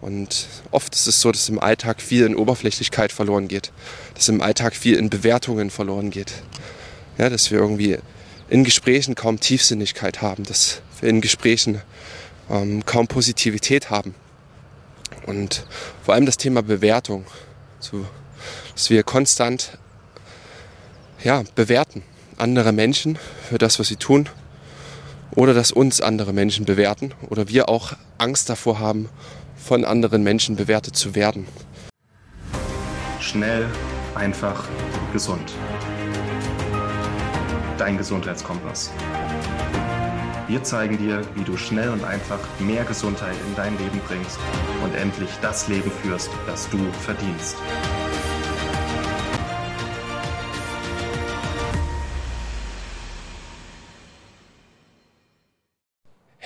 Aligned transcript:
Und 0.00 0.46
oft 0.70 0.94
ist 0.94 1.06
es 1.06 1.20
so, 1.20 1.32
dass 1.32 1.48
im 1.48 1.58
Alltag 1.58 2.00
viel 2.00 2.24
in 2.24 2.36
Oberflächlichkeit 2.36 3.12
verloren 3.12 3.48
geht, 3.48 3.72
dass 4.14 4.28
im 4.28 4.40
Alltag 4.40 4.76
viel 4.76 4.96
in 4.96 5.10
Bewertungen 5.10 5.70
verloren 5.70 6.10
geht. 6.10 6.32
Ja, 7.18 7.28
dass 7.28 7.50
wir 7.50 7.58
irgendwie 7.58 7.98
in 8.48 8.64
Gesprächen 8.64 9.14
kaum 9.14 9.40
Tiefsinnigkeit 9.40 10.22
haben, 10.22 10.44
dass 10.44 10.82
wir 11.00 11.08
in 11.08 11.20
Gesprächen 11.20 11.82
ähm, 12.48 12.84
kaum 12.86 13.08
Positivität 13.08 13.90
haben. 13.90 14.14
Und 15.26 15.66
vor 16.04 16.14
allem 16.14 16.26
das 16.26 16.36
Thema 16.36 16.62
Bewertung, 16.62 17.26
so, 17.80 18.06
dass 18.74 18.88
wir 18.90 19.02
konstant 19.02 19.78
ja, 21.24 21.42
bewerten 21.54 22.02
andere 22.36 22.72
Menschen 22.72 23.18
für 23.48 23.58
das, 23.58 23.78
was 23.78 23.88
sie 23.88 23.96
tun, 23.96 24.28
oder 25.32 25.54
dass 25.54 25.72
uns 25.72 26.00
andere 26.00 26.32
Menschen 26.32 26.64
bewerten 26.64 27.12
oder 27.28 27.48
wir 27.48 27.68
auch 27.68 27.92
Angst 28.16 28.48
davor 28.48 28.78
haben, 28.78 29.08
von 29.68 29.84
anderen 29.84 30.22
Menschen 30.22 30.56
bewertet 30.56 30.96
zu 30.96 31.14
werden. 31.14 31.46
Schnell, 33.20 33.66
einfach, 34.14 34.64
gesund. 35.12 35.52
Dein 37.76 37.98
Gesundheitskompass. 37.98 38.90
Wir 40.46 40.62
zeigen 40.62 40.96
dir, 40.96 41.20
wie 41.34 41.44
du 41.44 41.58
schnell 41.58 41.90
und 41.90 42.02
einfach 42.02 42.38
mehr 42.58 42.84
Gesundheit 42.84 43.36
in 43.46 43.54
dein 43.56 43.76
Leben 43.76 44.00
bringst 44.08 44.38
und 44.82 44.94
endlich 44.94 45.28
das 45.42 45.68
Leben 45.68 45.90
führst, 46.02 46.30
das 46.46 46.70
du 46.70 46.78
verdienst. 47.04 47.58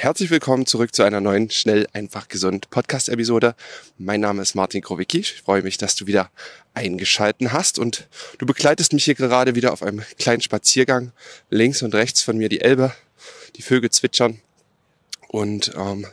Herzlich 0.02 0.30
willkommen 0.30 0.66
zurück 0.66 0.92
zu 0.96 1.04
einer 1.04 1.20
neuen 1.20 1.48
Schnell, 1.48 1.86
einfach, 1.92 2.26
gesund 2.26 2.70
Podcast-Episode. 2.70 3.54
Mein 3.98 4.20
Name 4.20 4.42
ist 4.42 4.56
Martin 4.56 4.82
Krowicki. 4.82 5.20
Ich 5.20 5.42
freue 5.42 5.62
mich, 5.62 5.78
dass 5.78 5.94
du 5.94 6.08
wieder 6.08 6.28
eingeschalten 6.74 7.52
hast 7.52 7.78
und 7.78 8.08
du 8.38 8.44
begleitest 8.44 8.92
mich 8.94 9.04
hier 9.04 9.14
gerade 9.14 9.54
wieder 9.54 9.72
auf 9.72 9.80
einem 9.80 10.02
kleinen 10.18 10.40
Spaziergang. 10.40 11.12
Links 11.50 11.82
und 11.82 11.94
rechts 11.94 12.20
von 12.20 12.36
mir 12.36 12.48
die 12.48 12.62
Elbe, 12.62 12.92
die 13.54 13.62
Vögel 13.62 13.90
zwitschern 13.90 14.40
und 15.28 15.70
ähm, 15.76 16.04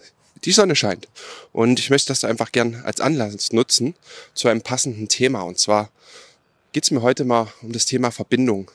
die 0.46 0.52
Sonne 0.52 0.76
scheint. 0.76 1.08
Und 1.52 1.80
ich 1.80 1.90
möchte 1.90 2.10
das 2.10 2.24
einfach 2.24 2.52
gern 2.52 2.84
als 2.86 3.02
Anlass 3.02 3.52
nutzen 3.54 3.96
zu 4.36 4.50
einem 4.50 4.62
passenden 4.62 5.08
Thema. 5.08 5.42
Und 5.42 5.58
zwar 5.58 5.90
geht 6.74 6.84
es 6.84 6.92
mir 6.92 7.02
heute 7.02 7.26
mal 7.26 7.52
um 7.64 7.72
das 7.72 7.88
Thema 7.88 8.12
Verbindung. 8.12 8.70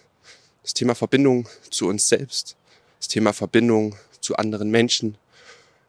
Das 0.64 0.74
Thema 0.74 0.96
Verbindung 0.96 1.48
zu 1.70 1.86
uns 1.86 2.08
selbst. 2.08 2.56
Das 2.98 3.06
Thema 3.06 3.32
Verbindung 3.32 3.94
zu 4.24 4.36
anderen 4.36 4.70
Menschen, 4.70 5.16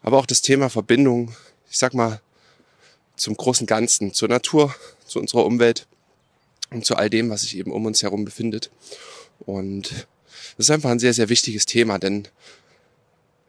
aber 0.02 0.18
auch 0.20 0.26
das 0.26 0.42
Thema 0.42 0.70
Verbindung, 0.70 1.36
ich 1.72 1.78
sag 1.78 1.94
mal, 1.94 2.22
zum 3.16 3.36
großen 3.36 3.66
Ganzen, 3.66 4.14
zur 4.14 4.28
Natur, 4.28 4.76
zu 5.06 5.20
unserer 5.20 5.46
Umwelt 5.46 5.88
und 6.70 6.86
zu 6.86 6.96
all 6.96 7.10
dem, 7.10 7.30
was 7.30 7.42
sich 7.42 7.58
eben 7.58 7.72
um 7.72 7.86
uns 7.86 8.04
herum 8.04 8.26
befindet. 8.26 8.70
Und 9.40 10.08
das 10.58 10.68
ist 10.68 10.72
einfach 10.72 10.90
ein 10.90 11.00
sehr, 11.00 11.14
sehr 11.14 11.30
wichtiges 11.30 11.66
Thema, 11.66 11.98
denn 11.98 12.28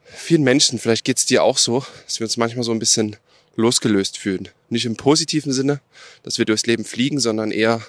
vielen 0.05 0.43
Menschen, 0.43 0.79
vielleicht 0.79 1.05
geht 1.05 1.17
es 1.17 1.25
dir 1.25 1.43
auch 1.43 1.57
so, 1.57 1.85
dass 2.05 2.19
wir 2.19 2.25
uns 2.25 2.37
manchmal 2.37 2.63
so 2.63 2.71
ein 2.71 2.79
bisschen 2.79 3.17
losgelöst 3.55 4.17
fühlen. 4.17 4.49
Nicht 4.69 4.85
im 4.85 4.95
positiven 4.95 5.51
Sinne, 5.51 5.81
dass 6.23 6.37
wir 6.37 6.45
durchs 6.45 6.65
Leben 6.65 6.85
fliegen, 6.85 7.19
sondern 7.19 7.51
eher 7.51 7.81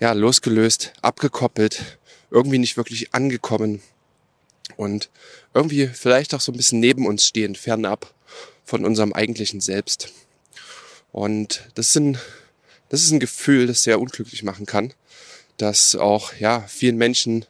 ja, 0.00 0.12
losgelöst, 0.12 0.92
abgekoppelt, 1.00 1.98
irgendwie 2.30 2.58
nicht 2.58 2.76
wirklich 2.76 3.14
angekommen, 3.14 3.82
und 4.76 5.10
irgendwie 5.54 5.86
vielleicht 5.88 6.34
auch 6.34 6.40
so 6.40 6.52
ein 6.52 6.56
bisschen 6.56 6.80
neben 6.80 7.06
uns 7.06 7.24
stehen, 7.26 7.54
fernab 7.54 8.12
von 8.64 8.84
unserem 8.84 9.12
eigentlichen 9.12 9.60
Selbst. 9.60 10.12
Und 11.12 11.68
das, 11.74 11.92
sind, 11.92 12.18
das 12.88 13.02
ist 13.02 13.10
ein 13.10 13.20
Gefühl, 13.20 13.66
das 13.66 13.82
sehr 13.82 14.00
unglücklich 14.00 14.42
machen 14.42 14.66
kann, 14.66 14.92
das 15.56 15.96
auch 15.96 16.34
ja 16.34 16.60
vielen 16.68 16.96
Menschen 16.96 17.46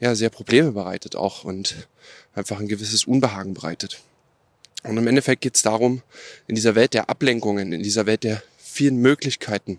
ja 0.00 0.14
sehr 0.14 0.30
Probleme 0.30 0.72
bereitet 0.72 1.16
auch 1.16 1.44
und 1.44 1.88
einfach 2.34 2.60
ein 2.60 2.68
gewisses 2.68 3.04
Unbehagen 3.04 3.54
bereitet. 3.54 4.00
Und 4.84 4.96
im 4.96 5.06
Endeffekt 5.06 5.42
geht 5.42 5.56
es 5.56 5.62
darum, 5.62 6.02
in 6.46 6.54
dieser 6.54 6.74
Welt 6.74 6.94
der 6.94 7.10
Ablenkungen, 7.10 7.72
in 7.72 7.82
dieser 7.82 8.06
Welt 8.06 8.22
der 8.22 8.42
vielen 8.58 8.96
Möglichkeiten, 8.96 9.78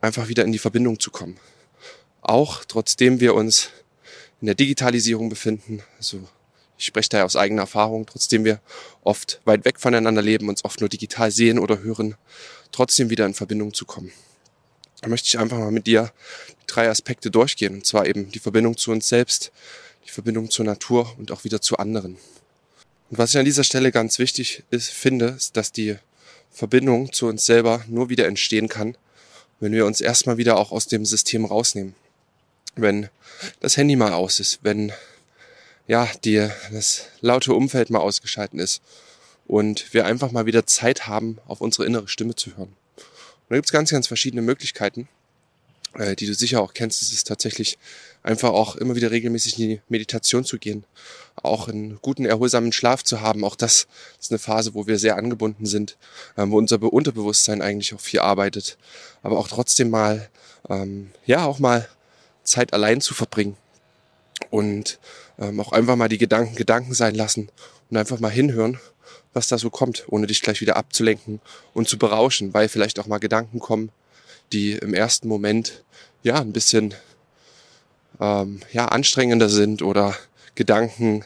einfach 0.00 0.28
wieder 0.28 0.44
in 0.44 0.52
die 0.52 0.58
Verbindung 0.58 1.00
zu 1.00 1.10
kommen. 1.10 1.38
Auch 2.20 2.64
trotzdem 2.64 3.20
wir 3.20 3.34
uns 3.34 3.70
in 4.44 4.46
der 4.46 4.54
Digitalisierung 4.54 5.30
befinden. 5.30 5.82
Also 5.96 6.20
ich 6.76 6.84
spreche 6.84 7.08
da 7.08 7.18
ja 7.18 7.24
aus 7.24 7.34
eigener 7.34 7.62
Erfahrung, 7.62 8.04
trotzdem 8.04 8.44
wir 8.44 8.60
oft 9.02 9.40
weit 9.46 9.64
weg 9.64 9.80
voneinander 9.80 10.20
leben, 10.20 10.50
uns 10.50 10.66
oft 10.66 10.80
nur 10.80 10.90
digital 10.90 11.30
sehen 11.30 11.58
oder 11.58 11.78
hören, 11.78 12.16
trotzdem 12.70 13.08
wieder 13.08 13.24
in 13.24 13.32
Verbindung 13.32 13.72
zu 13.72 13.86
kommen. 13.86 14.12
Da 15.00 15.08
möchte 15.08 15.28
ich 15.28 15.38
einfach 15.38 15.56
mal 15.56 15.70
mit 15.70 15.86
dir 15.86 16.12
drei 16.66 16.90
Aspekte 16.90 17.30
durchgehen. 17.30 17.76
Und 17.76 17.86
zwar 17.86 18.04
eben 18.04 18.30
die 18.32 18.38
Verbindung 18.38 18.76
zu 18.76 18.90
uns 18.90 19.08
selbst, 19.08 19.50
die 20.04 20.10
Verbindung 20.10 20.50
zur 20.50 20.66
Natur 20.66 21.14
und 21.16 21.32
auch 21.32 21.44
wieder 21.44 21.62
zu 21.62 21.78
anderen. 21.78 22.18
Und 23.08 23.16
was 23.16 23.30
ich 23.30 23.38
an 23.38 23.46
dieser 23.46 23.64
Stelle 23.64 23.92
ganz 23.92 24.18
wichtig 24.18 24.62
ist, 24.68 24.90
finde, 24.90 25.28
ist, 25.28 25.56
dass 25.56 25.72
die 25.72 25.96
Verbindung 26.50 27.14
zu 27.14 27.28
uns 27.28 27.46
selber 27.46 27.82
nur 27.88 28.10
wieder 28.10 28.26
entstehen 28.26 28.68
kann, 28.68 28.98
wenn 29.58 29.72
wir 29.72 29.86
uns 29.86 30.02
erstmal 30.02 30.36
wieder 30.36 30.58
auch 30.58 30.70
aus 30.70 30.86
dem 30.86 31.06
System 31.06 31.46
rausnehmen 31.46 31.94
wenn 32.76 33.08
das 33.60 33.76
Handy 33.76 33.96
mal 33.96 34.12
aus 34.12 34.40
ist, 34.40 34.60
wenn 34.62 34.92
ja, 35.86 36.08
die, 36.24 36.48
das 36.72 37.06
laute 37.20 37.52
Umfeld 37.54 37.90
mal 37.90 37.98
ausgeschalten 37.98 38.58
ist 38.58 38.82
und 39.46 39.92
wir 39.92 40.06
einfach 40.06 40.32
mal 40.32 40.46
wieder 40.46 40.66
Zeit 40.66 41.06
haben, 41.06 41.38
auf 41.46 41.60
unsere 41.60 41.86
innere 41.86 42.08
Stimme 42.08 42.34
zu 42.34 42.56
hören. 42.56 42.74
Und 42.96 43.50
da 43.50 43.56
gibt's 43.56 43.72
ganz, 43.72 43.90
ganz 43.90 44.06
verschiedene 44.06 44.40
Möglichkeiten, 44.40 45.08
äh, 45.94 46.16
die 46.16 46.26
du 46.26 46.34
sicher 46.34 46.62
auch 46.62 46.72
kennst. 46.72 47.02
Es 47.02 47.12
ist 47.12 47.26
tatsächlich 47.26 47.78
einfach 48.22 48.50
auch 48.50 48.76
immer 48.76 48.94
wieder 48.94 49.10
regelmäßig 49.10 49.58
in 49.58 49.68
die 49.68 49.80
Meditation 49.88 50.44
zu 50.44 50.58
gehen, 50.58 50.84
auch 51.36 51.68
einen 51.68 51.98
guten, 52.00 52.24
erholsamen 52.24 52.72
Schlaf 52.72 53.04
zu 53.04 53.20
haben. 53.20 53.44
Auch 53.44 53.56
das 53.56 53.86
ist 54.18 54.30
eine 54.30 54.38
Phase, 54.38 54.74
wo 54.74 54.86
wir 54.86 54.98
sehr 54.98 55.16
angebunden 55.16 55.66
sind, 55.66 55.98
ähm, 56.38 56.50
wo 56.50 56.56
unser 56.56 56.82
Unterbewusstsein 56.82 57.60
eigentlich 57.60 57.94
auch 57.94 58.00
viel 58.00 58.20
arbeitet. 58.20 58.78
Aber 59.22 59.38
auch 59.38 59.48
trotzdem 59.48 59.90
mal, 59.90 60.30
ähm, 60.70 61.10
ja, 61.26 61.44
auch 61.44 61.58
mal 61.58 61.86
Zeit 62.44 62.72
allein 62.72 63.00
zu 63.00 63.14
verbringen 63.14 63.56
und 64.50 64.98
ähm, 65.38 65.60
auch 65.60 65.72
einfach 65.72 65.96
mal 65.96 66.08
die 66.08 66.18
Gedanken 66.18 66.54
Gedanken 66.54 66.94
sein 66.94 67.14
lassen 67.14 67.48
und 67.90 67.96
einfach 67.96 68.20
mal 68.20 68.30
hinhören, 68.30 68.78
was 69.32 69.48
da 69.48 69.58
so 69.58 69.70
kommt, 69.70 70.04
ohne 70.08 70.26
dich 70.26 70.42
gleich 70.42 70.60
wieder 70.60 70.76
abzulenken 70.76 71.40
und 71.72 71.88
zu 71.88 71.98
berauschen, 71.98 72.54
weil 72.54 72.68
vielleicht 72.68 72.98
auch 72.98 73.06
mal 73.06 73.18
Gedanken 73.18 73.58
kommen, 73.58 73.90
die 74.52 74.72
im 74.72 74.94
ersten 74.94 75.28
Moment 75.28 75.82
ja 76.22 76.40
ein 76.40 76.52
bisschen 76.52 76.94
ähm, 78.20 78.60
ja 78.72 78.86
anstrengender 78.86 79.48
sind 79.48 79.82
oder 79.82 80.16
Gedanken, 80.54 81.24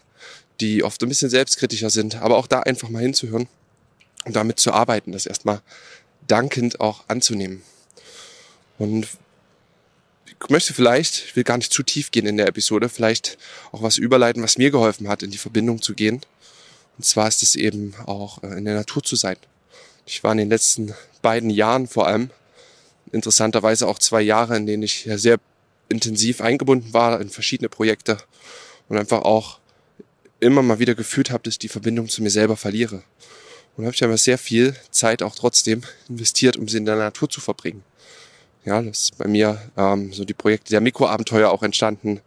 die 0.61 0.83
oft 0.83 1.03
ein 1.03 1.09
bisschen 1.09 1.31
selbstkritischer 1.31 1.91
sind, 1.91 2.17
aber 2.17 2.37
auch 2.37 2.47
da 2.47 2.61
einfach 2.61 2.89
mal 2.89 3.03
hinzuhören 3.03 3.49
und 4.25 4.35
damit 4.35 4.59
zu 4.59 4.73
arbeiten, 4.73 5.13
das 5.13 5.27
erstmal 5.27 5.61
dankend 6.27 6.81
auch 6.81 7.05
anzunehmen. 7.09 7.63
Und 8.79 9.09
ich 10.43 10.51
möchte 10.51 10.75
vielleicht, 10.75 11.25
ich 11.27 11.37
will 11.37 11.45
gar 11.45 11.59
nicht 11.59 11.73
zu 11.73 11.83
tief 11.83 12.11
gehen 12.11 12.27
in 12.27 12.37
der 12.37 12.47
Episode, 12.47 12.89
vielleicht 12.89 13.39
auch 13.73 13.83
was 13.83 13.99
überleiten, 13.99 14.43
was 14.43 14.59
mir 14.59 14.71
geholfen 14.71 15.09
hat, 15.09 15.23
in 15.23 15.31
die 15.31 15.39
Verbindung 15.39 15.83
zu 15.83 15.95
gehen. 15.95 16.21
Und 16.97 17.05
zwar 17.05 17.29
ist 17.29 17.43
es 17.43 17.55
eben 17.55 17.95
auch 18.07 18.43
äh, 18.43 18.59
in 18.59 18.65
der 18.65 18.75
Natur 18.75 19.03
zu 19.03 19.17
sein. 19.17 19.37
Ich 20.07 20.25
war 20.25 20.33
in 20.33 20.39
den 20.39 20.49
letzten 20.49 20.95
beiden 21.23 21.51
Jahren 21.51 21.87
vor 21.87 22.07
allem, 22.07 22.31
interessanterweise 23.13 23.87
auch 23.87 23.99
zwei 23.99 24.21
Jahre, 24.21 24.57
in 24.57 24.67
denen 24.67 24.83
ich 24.83 25.09
sehr 25.15 25.39
intensiv 25.89 26.41
eingebunden 26.41 26.93
war 26.93 27.21
in 27.21 27.31
verschiedene 27.31 27.69
Projekte 27.69 28.19
und 28.89 28.99
einfach 28.99 29.23
auch 29.23 29.59
immer 30.41 30.63
mal 30.63 30.79
wieder 30.79 30.95
gefühlt 30.95 31.31
habe, 31.31 31.43
dass 31.45 31.55
ich 31.55 31.59
die 31.59 31.69
Verbindung 31.69 32.09
zu 32.09 32.23
mir 32.23 32.31
selber 32.31 32.57
verliere. 32.57 33.03
Und 33.77 33.85
habe 33.85 33.95
ich 33.95 34.05
aber 34.05 34.17
sehr 34.17 34.39
viel 34.39 34.77
Zeit 34.91 35.23
auch 35.23 35.35
trotzdem 35.35 35.83
investiert, 36.09 36.57
um 36.57 36.69
sie 36.69 36.79
in 36.79 36.85
der 36.85 36.97
Natur 36.97 37.31
zu 37.31 37.41
verbringen. 37.41 37.85
Ja, 38.69 38.83
das 38.83 39.05
ist 39.05 39.17
bei 39.17 39.27
mir 39.27 39.59
ähm, 39.79 40.13
so 40.13 40.27
die 40.27 40.35
Projekte 40.35 40.73
der 40.73 40.83
Mikroabenteuer 40.83 41.49
auch 41.49 41.63
entstanden, 41.63 42.21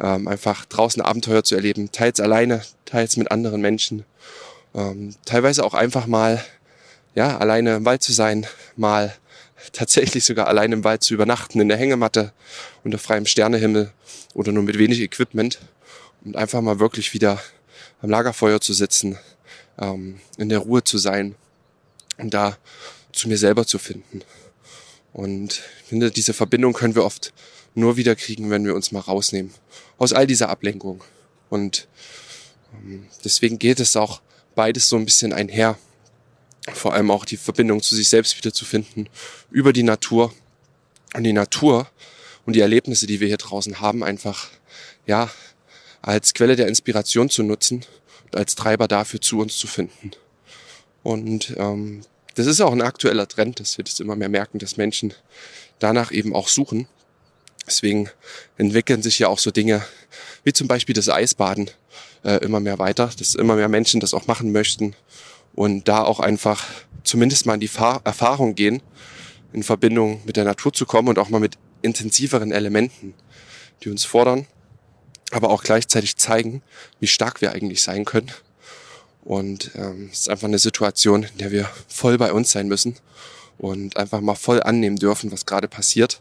ähm, 0.00 0.26
einfach 0.26 0.64
draußen 0.64 1.00
Abenteuer 1.00 1.44
zu 1.44 1.54
erleben, 1.54 1.92
teils 1.92 2.18
alleine, 2.18 2.62
teils 2.84 3.16
mit 3.16 3.30
anderen 3.30 3.60
Menschen, 3.60 4.04
ähm, 4.74 5.14
teilweise 5.24 5.64
auch 5.64 5.72
einfach 5.72 6.08
mal 6.08 6.44
ja 7.14 7.38
alleine 7.38 7.76
im 7.76 7.84
Wald 7.84 8.02
zu 8.02 8.12
sein, 8.12 8.44
mal 8.74 9.14
tatsächlich 9.72 10.24
sogar 10.24 10.48
alleine 10.48 10.74
im 10.74 10.82
Wald 10.82 11.04
zu 11.04 11.14
übernachten 11.14 11.60
in 11.60 11.68
der 11.68 11.78
Hängematte 11.78 12.32
unter 12.82 12.98
freiem 12.98 13.24
Sternehimmel 13.24 13.92
oder 14.34 14.50
nur 14.50 14.64
mit 14.64 14.76
wenig 14.76 14.98
Equipment 14.98 15.60
und 16.24 16.34
einfach 16.34 16.60
mal 16.60 16.80
wirklich 16.80 17.14
wieder 17.14 17.40
am 18.02 18.10
Lagerfeuer 18.10 18.60
zu 18.60 18.72
sitzen, 18.72 19.16
ähm, 19.78 20.18
in 20.38 20.48
der 20.48 20.58
Ruhe 20.58 20.82
zu 20.82 20.98
sein 20.98 21.36
und 22.18 22.34
da 22.34 22.58
zu 23.12 23.28
mir 23.28 23.38
selber 23.38 23.64
zu 23.64 23.78
finden. 23.78 24.22
Und 25.14 25.62
ich 25.82 25.88
finde, 25.88 26.10
diese 26.10 26.34
Verbindung 26.34 26.72
können 26.72 26.96
wir 26.96 27.04
oft 27.04 27.32
nur 27.74 27.96
wieder 27.96 28.16
kriegen, 28.16 28.50
wenn 28.50 28.66
wir 28.66 28.74
uns 28.74 28.92
mal 28.92 29.00
rausnehmen 29.00 29.54
aus 29.96 30.12
all 30.12 30.26
dieser 30.26 30.48
Ablenkung. 30.48 31.02
Und 31.48 31.86
ähm, 32.74 33.06
deswegen 33.24 33.58
geht 33.58 33.78
es 33.78 33.96
auch 33.96 34.20
beides 34.56 34.88
so 34.88 34.96
ein 34.96 35.04
bisschen 35.04 35.32
einher. 35.32 35.78
vor 36.72 36.94
allem 36.94 37.10
auch 37.10 37.24
die 37.24 37.36
Verbindung 37.36 37.82
zu 37.82 37.94
sich 37.94 38.08
selbst 38.08 38.36
wiederzufinden 38.38 39.08
über 39.50 39.72
die 39.72 39.82
Natur 39.82 40.32
und 41.14 41.22
die 41.22 41.32
Natur 41.32 41.88
und 42.46 42.56
die 42.56 42.60
Erlebnisse, 42.60 43.06
die 43.06 43.20
wir 43.20 43.28
hier 43.28 43.36
draußen 43.36 43.80
haben, 43.80 44.02
einfach 44.02 44.48
ja 45.06 45.30
als 46.02 46.34
Quelle 46.34 46.56
der 46.56 46.68
Inspiration 46.68 47.30
zu 47.30 47.42
nutzen 47.42 47.84
und 48.24 48.36
als 48.36 48.54
Treiber 48.54 48.88
dafür 48.88 49.20
zu 49.20 49.38
uns 49.40 49.58
zu 49.58 49.66
finden. 49.66 50.10
Und 51.02 51.54
ähm, 51.56 52.00
das 52.34 52.46
ist 52.46 52.60
auch 52.60 52.72
ein 52.72 52.82
aktueller 52.82 53.28
Trend, 53.28 53.60
dass 53.60 53.78
wir 53.78 53.84
das 53.84 54.00
immer 54.00 54.16
mehr 54.16 54.28
merken, 54.28 54.58
dass 54.58 54.76
Menschen 54.76 55.14
danach 55.78 56.12
eben 56.12 56.34
auch 56.34 56.48
suchen. 56.48 56.88
Deswegen 57.66 58.10
entwickeln 58.58 59.02
sich 59.02 59.18
ja 59.18 59.28
auch 59.28 59.38
so 59.38 59.50
Dinge 59.50 59.84
wie 60.44 60.52
zum 60.52 60.68
Beispiel 60.68 60.94
das 60.94 61.08
Eisbaden 61.08 61.70
äh, 62.22 62.44
immer 62.44 62.60
mehr 62.60 62.78
weiter, 62.78 63.10
dass 63.18 63.34
immer 63.34 63.56
mehr 63.56 63.68
Menschen 63.68 64.00
das 64.00 64.14
auch 64.14 64.26
machen 64.26 64.52
möchten 64.52 64.94
und 65.54 65.88
da 65.88 66.02
auch 66.02 66.20
einfach 66.20 66.66
zumindest 67.02 67.46
mal 67.46 67.54
in 67.54 67.60
die 67.60 67.68
Fahr 67.68 68.02
Erfahrung 68.04 68.54
gehen, 68.54 68.82
in 69.52 69.62
Verbindung 69.62 70.20
mit 70.26 70.36
der 70.36 70.44
Natur 70.44 70.72
zu 70.72 70.84
kommen 70.84 71.08
und 71.08 71.18
auch 71.18 71.30
mal 71.30 71.40
mit 71.40 71.56
intensiveren 71.82 72.52
Elementen, 72.52 73.14
die 73.82 73.88
uns 73.88 74.04
fordern, 74.04 74.46
aber 75.30 75.50
auch 75.50 75.62
gleichzeitig 75.62 76.16
zeigen, 76.16 76.62
wie 77.00 77.06
stark 77.06 77.40
wir 77.40 77.52
eigentlich 77.52 77.82
sein 77.82 78.04
können. 78.04 78.30
Und 79.24 79.70
ähm, 79.74 80.10
es 80.12 80.20
ist 80.20 80.28
einfach 80.28 80.48
eine 80.48 80.58
Situation, 80.58 81.22
in 81.24 81.38
der 81.38 81.50
wir 81.50 81.70
voll 81.88 82.18
bei 82.18 82.32
uns 82.32 82.52
sein 82.52 82.68
müssen 82.68 82.96
und 83.58 83.96
einfach 83.96 84.20
mal 84.20 84.34
voll 84.34 84.62
annehmen 84.62 84.96
dürfen, 84.96 85.32
was 85.32 85.46
gerade 85.46 85.68
passiert, 85.68 86.20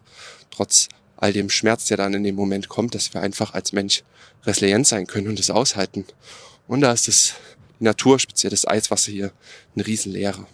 trotz 0.51 0.87
all 1.17 1.33
dem 1.33 1.49
Schmerz, 1.49 1.85
der 1.85 1.97
dann 1.97 2.13
in 2.13 2.23
dem 2.23 2.35
Moment 2.35 2.69
kommt, 2.69 2.95
dass 2.95 3.13
wir 3.13 3.21
einfach 3.21 3.53
als 3.53 3.73
Mensch 3.73 4.03
resilient 4.45 4.87
sein 4.87 5.07
können 5.07 5.27
und 5.27 5.39
es 5.39 5.49
aushalten. 5.49 6.05
Und 6.67 6.81
da 6.81 6.91
ist 6.91 7.07
das 7.07 7.33
die 7.79 7.85
Natur, 7.85 8.19
speziell 8.19 8.51
das 8.51 8.67
Eiswasser 8.67 9.11
hier, 9.11 9.31
eine 9.75 9.85
Riesenlehre. 9.85 10.45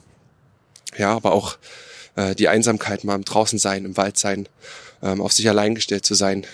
Ja, 0.97 1.15
aber 1.15 1.33
auch 1.33 1.57
äh, 2.15 2.35
die 2.35 2.47
Einsamkeit 2.47 3.03
mal 3.03 3.15
im 3.15 3.25
Draußen 3.25 3.59
sein, 3.59 3.85
im 3.85 3.97
Wald 3.97 4.17
sein, 4.17 4.47
ähm, 5.01 5.21
auf 5.21 5.33
sich 5.33 5.47
allein 5.49 5.75
gestellt 5.75 6.05
zu 6.05 6.15
sein, 6.15 6.45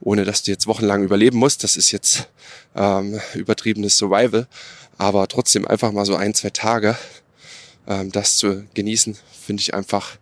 ohne 0.00 0.24
dass 0.24 0.42
du 0.42 0.50
jetzt 0.50 0.66
wochenlang 0.66 1.02
überleben 1.02 1.38
musst. 1.38 1.64
Das 1.64 1.76
ist 1.76 1.90
jetzt 1.90 2.28
ähm, 2.76 3.20
übertriebenes 3.34 3.96
Survival, 3.96 4.46
aber 4.98 5.28
trotzdem 5.28 5.66
einfach 5.66 5.92
mal 5.92 6.04
so 6.04 6.16
ein, 6.16 6.34
zwei 6.34 6.50
Tage 6.50 6.96
ähm, 7.88 8.12
das 8.12 8.36
zu 8.36 8.66
genießen, 8.74 9.16
finde 9.40 9.62
ich 9.62 9.74
einfach, 9.74 10.18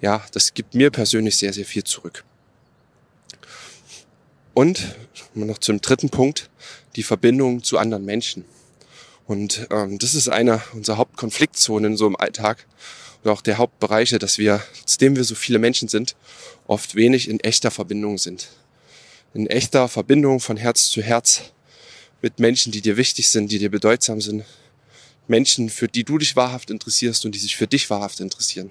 ja, 0.00 0.24
das 0.32 0.54
gibt 0.54 0.74
mir 0.74 0.90
persönlich 0.90 1.36
sehr, 1.36 1.52
sehr 1.52 1.64
viel 1.64 1.84
zurück. 1.84 2.24
Und 4.52 4.96
noch 5.34 5.58
zum 5.58 5.80
dritten 5.80 6.10
Punkt, 6.10 6.50
die 6.96 7.02
Verbindung 7.02 7.62
zu 7.62 7.78
anderen 7.78 8.04
Menschen. 8.04 8.44
Und 9.26 9.68
ähm, 9.70 9.98
das 9.98 10.14
ist 10.14 10.28
einer 10.28 10.62
unserer 10.72 10.96
Hauptkonfliktzonen 10.96 11.96
so 11.96 12.06
im 12.06 12.16
Alltag 12.16 12.66
oder 13.22 13.32
auch 13.32 13.42
der 13.42 13.58
Hauptbereiche, 13.58 14.18
dass 14.18 14.38
wir, 14.38 14.62
trotzdem 14.78 15.16
wir 15.16 15.24
so 15.24 15.34
viele 15.34 15.58
Menschen 15.58 15.88
sind, 15.88 16.16
oft 16.66 16.94
wenig 16.94 17.28
in 17.28 17.40
echter 17.40 17.70
Verbindung 17.70 18.18
sind. 18.18 18.48
In 19.34 19.46
echter 19.46 19.88
Verbindung 19.88 20.40
von 20.40 20.56
Herz 20.56 20.88
zu 20.88 21.02
Herz 21.02 21.52
mit 22.22 22.38
Menschen, 22.38 22.72
die 22.72 22.80
dir 22.80 22.96
wichtig 22.96 23.28
sind, 23.28 23.50
die 23.50 23.58
dir 23.58 23.70
bedeutsam 23.70 24.20
sind. 24.20 24.44
Menschen, 25.28 25.70
für 25.70 25.88
die 25.88 26.04
du 26.04 26.18
dich 26.18 26.36
wahrhaft 26.36 26.70
interessierst 26.70 27.24
und 27.24 27.34
die 27.34 27.38
sich 27.38 27.56
für 27.56 27.66
dich 27.66 27.90
wahrhaft 27.90 28.20
interessieren. 28.20 28.70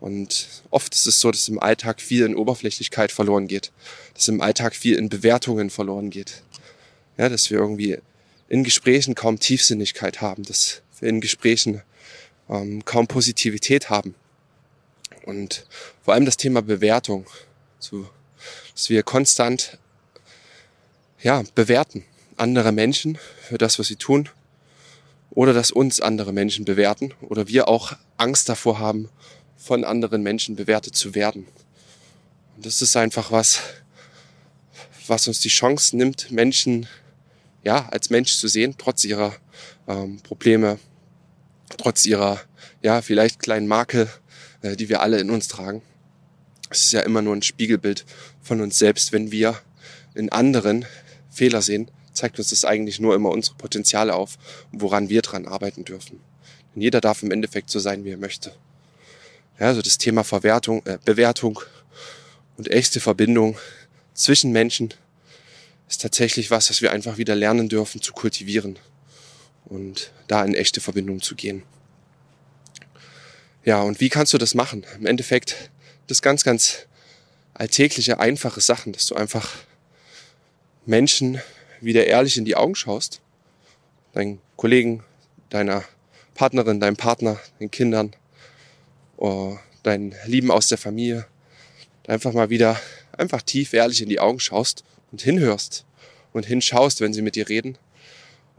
Und 0.00 0.46
oft 0.70 0.94
ist 0.94 1.06
es 1.06 1.20
so, 1.20 1.30
dass 1.30 1.48
im 1.48 1.60
Alltag 1.60 2.00
viel 2.00 2.24
in 2.24 2.36
Oberflächlichkeit 2.36 3.10
verloren 3.10 3.48
geht, 3.48 3.72
dass 4.14 4.28
im 4.28 4.40
Alltag 4.40 4.76
viel 4.76 4.94
in 4.94 5.08
Bewertungen 5.08 5.70
verloren 5.70 6.10
geht. 6.10 6.42
Ja, 7.16 7.28
dass 7.28 7.50
wir 7.50 7.58
irgendwie 7.58 7.98
in 8.48 8.62
Gesprächen 8.62 9.16
kaum 9.16 9.40
Tiefsinnigkeit 9.40 10.20
haben, 10.20 10.44
dass 10.44 10.82
wir 11.00 11.08
in 11.08 11.20
Gesprächen 11.20 11.82
ähm, 12.48 12.84
kaum 12.84 13.08
Positivität 13.08 13.90
haben. 13.90 14.14
Und 15.26 15.66
vor 16.04 16.14
allem 16.14 16.24
das 16.24 16.36
Thema 16.36 16.62
Bewertung, 16.62 17.26
so, 17.80 18.08
dass 18.72 18.88
wir 18.88 19.02
konstant 19.02 19.78
ja, 21.20 21.42
bewerten 21.56 22.04
andere 22.40 22.72
Menschen 22.72 23.18
für 23.40 23.58
das, 23.58 23.78
was 23.78 23.86
sie 23.86 23.96
tun, 23.96 24.28
oder 25.30 25.52
dass 25.52 25.70
uns 25.70 26.00
andere 26.00 26.32
Menschen 26.32 26.64
bewerten 26.64 27.12
oder 27.20 27.48
wir 27.48 27.68
auch 27.68 27.92
Angst 28.16 28.48
davor 28.48 28.78
haben, 28.78 29.08
von 29.56 29.84
anderen 29.84 30.22
Menschen 30.22 30.56
bewertet 30.56 30.96
zu 30.96 31.14
werden. 31.14 31.46
Und 32.56 32.66
das 32.66 32.80
ist 32.82 32.96
einfach 32.96 33.30
was, 33.30 33.60
was 35.06 35.28
uns 35.28 35.40
die 35.40 35.48
Chance 35.48 35.96
nimmt, 35.96 36.30
Menschen 36.30 36.88
ja, 37.64 37.88
als 37.90 38.10
Mensch 38.10 38.36
zu 38.36 38.48
sehen, 38.48 38.74
trotz 38.78 39.04
ihrer 39.04 39.34
ähm, 39.86 40.20
Probleme, 40.22 40.78
trotz 41.76 42.06
ihrer, 42.06 42.40
ja, 42.82 43.02
vielleicht 43.02 43.40
kleinen 43.40 43.66
Makel, 43.66 44.08
äh, 44.62 44.76
die 44.76 44.88
wir 44.88 45.02
alle 45.02 45.18
in 45.18 45.30
uns 45.30 45.48
tragen. 45.48 45.82
Es 46.70 46.84
ist 46.84 46.92
ja 46.92 47.00
immer 47.00 47.22
nur 47.22 47.34
ein 47.34 47.42
Spiegelbild 47.42 48.04
von 48.40 48.60
uns 48.60 48.78
selbst. 48.78 49.12
Wenn 49.12 49.30
wir 49.32 49.58
in 50.14 50.30
anderen 50.30 50.86
Fehler 51.30 51.62
sehen, 51.62 51.90
zeigt 52.12 52.38
uns 52.38 52.50
das 52.50 52.64
eigentlich 52.64 53.00
nur 53.00 53.14
immer 53.14 53.30
unsere 53.30 53.56
Potenziale 53.56 54.14
auf, 54.14 54.38
woran 54.72 55.08
wir 55.08 55.22
dran 55.22 55.46
arbeiten 55.46 55.84
dürfen. 55.84 56.20
Denn 56.74 56.82
jeder 56.82 57.00
darf 57.00 57.22
im 57.22 57.30
Endeffekt 57.30 57.70
so 57.70 57.78
sein, 57.78 58.04
wie 58.04 58.10
er 58.10 58.18
möchte. 58.18 58.52
Ja, 59.58 59.66
also 59.66 59.82
das 59.82 59.98
Thema 59.98 60.24
Verwertung, 60.24 60.84
äh, 60.86 60.98
Bewertung 61.04 61.60
und 62.56 62.70
echte 62.70 63.00
Verbindung 63.00 63.58
zwischen 64.14 64.52
Menschen 64.52 64.94
ist 65.88 66.02
tatsächlich 66.02 66.50
was, 66.50 66.70
was 66.70 66.82
wir 66.82 66.92
einfach 66.92 67.16
wieder 67.16 67.34
lernen 67.34 67.68
dürfen 67.68 68.02
zu 68.02 68.12
kultivieren 68.12 68.78
und 69.64 70.12
da 70.26 70.44
in 70.44 70.54
echte 70.54 70.80
Verbindung 70.80 71.22
zu 71.22 71.34
gehen. 71.34 71.62
Ja, 73.64 73.82
und 73.82 74.00
wie 74.00 74.08
kannst 74.08 74.32
du 74.32 74.38
das 74.38 74.54
machen? 74.54 74.86
Im 74.96 75.06
Endeffekt 75.06 75.70
das 76.06 76.22
ganz, 76.22 76.44
ganz 76.44 76.86
alltägliche, 77.54 78.20
einfache 78.20 78.60
Sachen, 78.60 78.92
dass 78.92 79.06
du 79.06 79.14
einfach 79.14 79.50
Menschen 80.86 81.40
wieder 81.80 82.06
ehrlich 82.06 82.36
in 82.36 82.44
die 82.44 82.56
Augen 82.56 82.74
schaust, 82.74 83.20
deinen 84.12 84.40
Kollegen, 84.56 85.04
deiner 85.50 85.84
Partnerin, 86.34 86.80
deinem 86.80 86.96
Partner, 86.96 87.38
den 87.60 87.70
Kindern, 87.70 88.14
oh, 89.16 89.56
deinen 89.82 90.14
Lieben 90.26 90.50
aus 90.50 90.68
der 90.68 90.78
Familie, 90.78 91.26
einfach 92.06 92.32
mal 92.32 92.50
wieder 92.50 92.80
einfach 93.16 93.42
tief 93.42 93.72
ehrlich 93.72 94.02
in 94.02 94.08
die 94.08 94.20
Augen 94.20 94.40
schaust 94.40 94.84
und 95.10 95.22
hinhörst 95.22 95.84
und 96.32 96.46
hinschaust, 96.46 97.00
wenn 97.00 97.12
sie 97.12 97.22
mit 97.22 97.36
dir 97.36 97.48
reden 97.48 97.78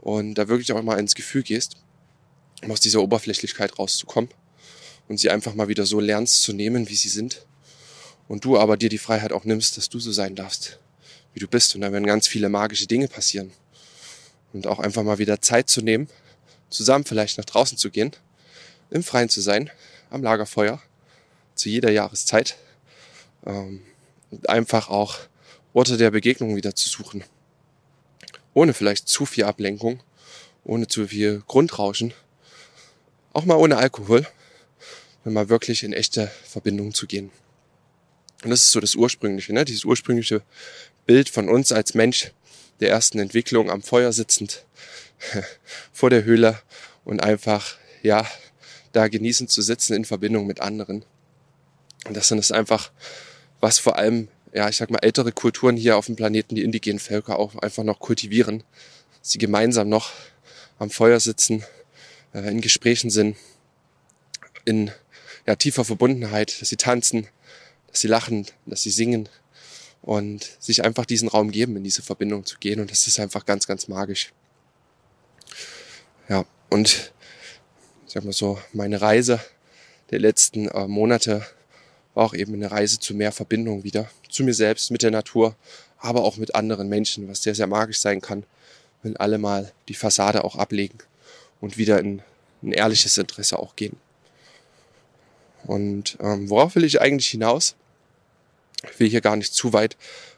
und 0.00 0.34
da 0.34 0.48
wirklich 0.48 0.72
auch 0.72 0.82
mal 0.82 0.98
ins 0.98 1.14
Gefühl 1.14 1.42
gehst, 1.42 1.76
um 2.62 2.70
aus 2.70 2.80
dieser 2.80 3.02
Oberflächlichkeit 3.02 3.78
rauszukommen 3.78 4.30
und 5.08 5.18
sie 5.18 5.30
einfach 5.30 5.54
mal 5.54 5.68
wieder 5.68 5.86
so 5.86 6.00
lernst 6.00 6.42
zu 6.42 6.52
nehmen, 6.52 6.88
wie 6.88 6.96
sie 6.96 7.08
sind 7.08 7.46
und 8.28 8.44
du 8.44 8.58
aber 8.58 8.76
dir 8.76 8.88
die 8.88 8.98
Freiheit 8.98 9.32
auch 9.32 9.44
nimmst, 9.44 9.76
dass 9.76 9.88
du 9.88 9.98
so 9.98 10.12
sein 10.12 10.34
darfst, 10.34 10.78
wie 11.34 11.40
du 11.40 11.48
bist 11.48 11.74
und 11.74 11.82
da 11.82 11.92
werden 11.92 12.06
ganz 12.06 12.26
viele 12.26 12.48
magische 12.48 12.86
Dinge 12.86 13.08
passieren 13.08 13.52
und 14.52 14.66
auch 14.66 14.78
einfach 14.78 15.02
mal 15.02 15.18
wieder 15.18 15.40
Zeit 15.40 15.68
zu 15.68 15.80
nehmen, 15.82 16.08
zusammen 16.68 17.04
vielleicht 17.04 17.38
nach 17.38 17.44
draußen 17.44 17.78
zu 17.78 17.90
gehen, 17.90 18.12
im 18.90 19.02
Freien 19.02 19.28
zu 19.28 19.40
sein, 19.40 19.70
am 20.10 20.22
Lagerfeuer, 20.22 20.82
zu 21.54 21.68
jeder 21.68 21.90
Jahreszeit 21.90 22.56
ähm, 23.46 23.82
und 24.30 24.48
einfach 24.48 24.88
auch 24.88 25.18
Orte 25.72 25.96
der 25.96 26.10
Begegnung 26.10 26.56
wieder 26.56 26.74
zu 26.74 26.88
suchen. 26.88 27.22
Ohne 28.54 28.74
vielleicht 28.74 29.08
zu 29.08 29.26
viel 29.26 29.44
Ablenkung, 29.44 30.02
ohne 30.64 30.88
zu 30.88 31.06
viel 31.06 31.42
Grundrauschen, 31.46 32.12
auch 33.32 33.44
mal 33.44 33.54
ohne 33.54 33.76
Alkohol, 33.76 34.26
wenn 35.22 35.32
mal 35.32 35.48
wirklich 35.48 35.84
in 35.84 35.92
echte 35.92 36.30
Verbindung 36.44 36.92
zu 36.92 37.06
gehen. 37.06 37.30
Und 38.42 38.50
das 38.50 38.64
ist 38.64 38.72
so 38.72 38.80
das 38.80 38.94
Ursprüngliche, 38.94 39.52
ne? 39.52 39.64
dieses 39.64 39.84
ursprüngliche 39.84 40.42
Bild 41.10 41.28
von 41.28 41.48
uns 41.48 41.72
als 41.72 41.94
Mensch 41.94 42.30
der 42.78 42.90
ersten 42.90 43.18
Entwicklung 43.18 43.68
am 43.68 43.82
Feuer 43.82 44.12
sitzend 44.12 44.64
vor 45.92 46.08
der 46.08 46.22
Höhle 46.22 46.62
und 47.04 47.20
einfach, 47.20 47.76
ja, 48.00 48.24
da 48.92 49.08
genießen 49.08 49.48
zu 49.48 49.60
sitzen 49.60 49.94
in 49.94 50.04
Verbindung 50.04 50.46
mit 50.46 50.60
anderen. 50.60 51.04
Und 52.06 52.16
das 52.16 52.30
ist 52.30 52.52
einfach, 52.52 52.92
was 53.58 53.80
vor 53.80 53.98
allem 53.98 54.28
ja, 54.52 54.68
ich 54.68 54.76
sag 54.76 54.90
mal, 54.90 55.00
ältere 55.00 55.32
Kulturen 55.32 55.76
hier 55.76 55.96
auf 55.96 56.06
dem 56.06 56.14
Planeten, 56.14 56.54
die 56.54 56.62
indigenen 56.62 57.00
Völker 57.00 57.40
auch 57.40 57.56
einfach 57.56 57.82
noch 57.82 57.98
kultivieren. 57.98 58.62
Sie 59.20 59.38
gemeinsam 59.38 59.88
noch 59.88 60.12
am 60.78 60.90
Feuer 60.90 61.18
sitzen, 61.18 61.64
äh, 62.34 62.48
in 62.48 62.60
Gesprächen 62.60 63.10
sind, 63.10 63.36
in 64.64 64.92
ja, 65.44 65.56
tiefer 65.56 65.84
Verbundenheit, 65.84 66.60
dass 66.60 66.68
sie 66.68 66.76
tanzen, 66.76 67.26
dass 67.88 68.00
sie 68.00 68.06
lachen, 68.06 68.46
dass 68.64 68.84
sie 68.84 68.90
singen 68.90 69.28
und 70.02 70.56
sich 70.58 70.84
einfach 70.84 71.04
diesen 71.04 71.28
Raum 71.28 71.50
geben, 71.50 71.76
in 71.76 71.84
diese 71.84 72.02
Verbindung 72.02 72.44
zu 72.46 72.58
gehen. 72.58 72.80
Und 72.80 72.90
das 72.90 73.06
ist 73.06 73.20
einfach 73.20 73.44
ganz, 73.44 73.66
ganz 73.66 73.88
magisch. 73.88 74.32
Ja, 76.28 76.44
und 76.70 77.12
ich 78.06 78.12
sag 78.12 78.24
mal 78.24 78.32
so, 78.32 78.58
meine 78.72 79.00
Reise 79.00 79.40
der 80.10 80.18
letzten 80.18 80.68
äh, 80.68 80.86
Monate 80.86 81.46
war 82.14 82.24
auch 82.24 82.34
eben 82.34 82.54
eine 82.54 82.70
Reise 82.70 82.98
zu 82.98 83.14
mehr 83.14 83.32
Verbindung 83.32 83.84
wieder. 83.84 84.10
Zu 84.28 84.44
mir 84.44 84.54
selbst, 84.54 84.90
mit 84.90 85.02
der 85.02 85.10
Natur, 85.10 85.56
aber 85.98 86.24
auch 86.24 86.36
mit 86.36 86.54
anderen 86.54 86.88
Menschen, 86.88 87.28
was 87.28 87.42
sehr, 87.42 87.54
sehr 87.54 87.66
magisch 87.66 88.00
sein 88.00 88.20
kann, 88.20 88.44
wenn 89.02 89.16
alle 89.16 89.38
mal 89.38 89.72
die 89.88 89.94
Fassade 89.94 90.44
auch 90.44 90.56
ablegen 90.56 90.98
und 91.60 91.78
wieder 91.78 92.00
in 92.00 92.22
ein 92.62 92.72
ehrliches 92.72 93.16
Interesse 93.18 93.58
auch 93.58 93.76
gehen. 93.76 93.96
Und 95.64 96.16
ähm, 96.20 96.48
worauf 96.48 96.74
will 96.74 96.84
ich 96.84 97.00
eigentlich 97.00 97.28
hinaus? 97.28 97.76
Ich 98.84 99.00
will 99.00 99.08
hier 99.08 99.20
gar 99.20 99.36
nicht 99.36 99.54
zu 99.54 99.72
weit 99.72 99.96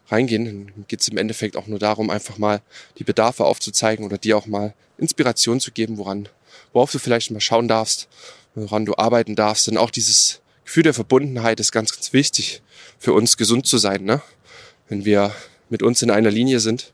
reingehen. 0.08 0.44
Dann 0.44 0.84
geht 0.88 1.00
es 1.00 1.08
im 1.08 1.18
Endeffekt 1.18 1.56
auch 1.56 1.66
nur 1.66 1.78
darum, 1.78 2.10
einfach 2.10 2.38
mal 2.38 2.60
die 2.98 3.04
Bedarfe 3.04 3.44
aufzuzeigen 3.44 4.04
oder 4.04 4.18
dir 4.18 4.36
auch 4.36 4.46
mal 4.46 4.74
Inspiration 4.98 5.60
zu 5.60 5.72
geben, 5.72 5.98
woran, 5.98 6.28
worauf 6.72 6.90
du 6.92 6.98
vielleicht 6.98 7.30
mal 7.30 7.40
schauen 7.40 7.68
darfst, 7.68 8.08
woran 8.54 8.84
du 8.84 8.94
arbeiten 8.96 9.36
darfst. 9.36 9.66
Denn 9.66 9.76
auch 9.76 9.90
dieses 9.90 10.40
Gefühl 10.64 10.82
der 10.82 10.94
Verbundenheit 10.94 11.60
ist 11.60 11.72
ganz, 11.72 11.92
ganz 11.94 12.12
wichtig 12.12 12.62
für 12.98 13.12
uns, 13.12 13.36
gesund 13.36 13.66
zu 13.66 13.78
sein. 13.78 14.04
Ne? 14.04 14.22
Wenn 14.88 15.04
wir 15.04 15.34
mit 15.68 15.82
uns 15.82 16.02
in 16.02 16.10
einer 16.10 16.30
Linie 16.30 16.60
sind 16.60 16.92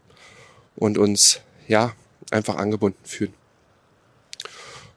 und 0.76 0.98
uns 0.98 1.40
ja 1.66 1.94
einfach 2.30 2.56
angebunden 2.56 3.04
fühlen. 3.04 3.34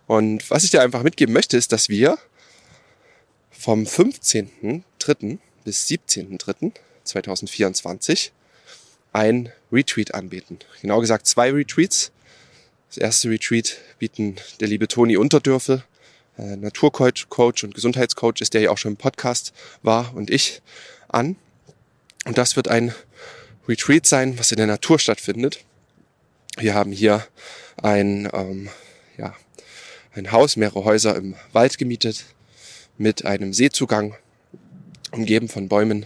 Und 0.07 0.49
was 0.49 0.63
ich 0.63 0.71
dir 0.71 0.81
einfach 0.81 1.03
mitgeben 1.03 1.33
möchte, 1.33 1.57
ist, 1.57 1.71
dass 1.71 1.89
wir 1.89 2.17
vom 3.49 3.83
15.03. 3.83 5.39
bis 5.63 5.87
17.03.2024 5.87 8.31
ein 9.13 9.51
Retreat 9.71 10.13
anbieten. 10.13 10.59
Genau 10.81 10.99
gesagt 10.99 11.27
zwei 11.27 11.51
Retreats. 11.51 12.11
Das 12.89 12.97
erste 12.97 13.29
Retreat 13.29 13.77
bieten 13.99 14.35
der 14.59 14.67
liebe 14.67 14.87
Toni 14.87 15.17
Unterdürfel, 15.17 15.83
äh, 16.37 16.55
Naturcoach 16.55 17.27
Coach 17.29 17.63
und 17.63 17.73
Gesundheitscoach 17.73 18.41
ist, 18.41 18.53
der 18.53 18.61
ja 18.61 18.69
auch 18.69 18.77
schon 18.77 18.93
im 18.93 18.97
Podcast 18.97 19.53
war, 19.81 20.13
und 20.15 20.29
ich 20.29 20.61
an. 21.07 21.35
Und 22.25 22.37
das 22.37 22.55
wird 22.55 22.67
ein 22.67 22.93
Retreat 23.67 24.05
sein, 24.05 24.37
was 24.37 24.51
in 24.51 24.57
der 24.57 24.67
Natur 24.67 24.99
stattfindet. 24.99 25.63
Wir 26.57 26.73
haben 26.73 26.91
hier 26.91 27.25
ein, 27.81 28.29
ähm, 28.33 28.69
ja, 29.17 29.35
ein 30.13 30.31
Haus, 30.31 30.57
mehrere 30.57 30.83
Häuser 30.83 31.15
im 31.15 31.35
Wald 31.53 31.77
gemietet 31.77 32.25
mit 32.97 33.25
einem 33.25 33.53
Seezugang, 33.53 34.15
umgeben 35.11 35.47
von 35.47 35.67
Bäumen 35.67 36.05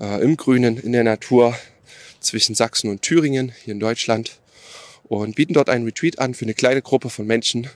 äh, 0.00 0.22
im 0.22 0.36
Grünen, 0.36 0.78
in 0.78 0.92
der 0.92 1.04
Natur 1.04 1.56
zwischen 2.20 2.54
Sachsen 2.54 2.90
und 2.90 3.02
Thüringen 3.02 3.52
hier 3.64 3.72
in 3.72 3.80
Deutschland 3.80 4.38
und 5.04 5.36
bieten 5.36 5.54
dort 5.54 5.68
einen 5.68 5.84
Retreat 5.84 6.18
an 6.18 6.34
für 6.34 6.44
eine 6.44 6.54
kleine 6.54 6.82
Gruppe 6.82 7.10
von 7.10 7.26
Menschen, 7.26 7.68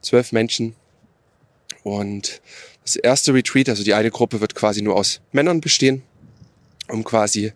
zwölf 0.00 0.32
Menschen. 0.32 0.74
Und 1.82 2.40
das 2.82 2.96
erste 2.96 3.34
Retreat, 3.34 3.68
also 3.68 3.84
die 3.84 3.94
eine 3.94 4.10
Gruppe 4.10 4.40
wird 4.40 4.54
quasi 4.54 4.82
nur 4.82 4.96
aus 4.96 5.20
Männern 5.32 5.60
bestehen, 5.60 6.02
um 6.88 7.04
quasi 7.04 7.52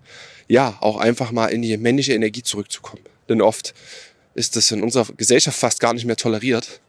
ja 0.48 0.76
auch 0.80 0.98
einfach 0.98 1.32
mal 1.32 1.46
in 1.46 1.62
die 1.62 1.76
männliche 1.76 2.12
Energie 2.12 2.42
zurückzukommen. 2.42 3.02
Denn 3.28 3.40
oft 3.40 3.74
ist 4.34 4.56
es 4.56 4.70
in 4.70 4.82
unserer 4.82 5.06
Gesellschaft 5.16 5.58
fast 5.58 5.80
gar 5.80 5.94
nicht 5.94 6.04
mehr 6.04 6.16
toleriert, 6.16 6.80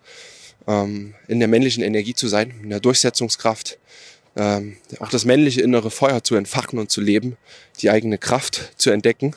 ähm, 0.68 1.14
in 1.28 1.40
der 1.40 1.48
männlichen 1.48 1.84
Energie 1.84 2.14
zu 2.14 2.28
sein, 2.28 2.54
in 2.64 2.70
der 2.70 2.80
Durchsetzungskraft, 2.80 3.80
ähm, 4.36 4.78
auch 5.00 5.10
das 5.10 5.26
männliche 5.26 5.62
innere 5.62 5.92
Feuer 5.92 6.24
zu 6.24 6.36
entfachen 6.36 6.80
und 6.80 6.92
zu 6.92 7.02
leben, 7.02 7.38
die 7.80 7.90
eigene 7.90 8.18
Kraft 8.18 8.74
zu 8.78 8.90
entdecken 8.90 9.36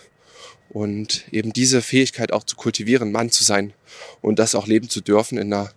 und 0.70 1.24
eben 1.30 1.52
diese 1.52 1.82
Fähigkeit 1.82 2.32
auch 2.32 2.44
zu 2.44 2.56
kultivieren, 2.56 3.12
Mann 3.12 3.30
zu 3.30 3.44
sein 3.44 3.72
und 4.20 4.38
das 4.38 4.54
auch 4.54 4.66
leben 4.66 4.88
zu 4.88 5.00
dürfen 5.00 5.38
in 5.38 5.52
einer 5.52 5.70